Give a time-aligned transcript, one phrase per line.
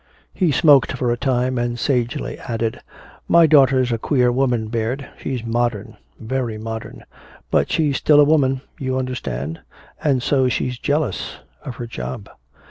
[0.33, 2.81] He smoked for a time, and sagely added,
[3.27, 7.03] "My daughter's a queer woman, Baird she's modern, very modern.
[7.51, 9.59] But she's still a woman, you understand
[10.03, 12.29] and so she's jealous of her job."